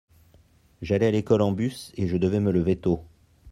[0.81, 3.03] J'allais à l'école en bus et je devais me lever tôt.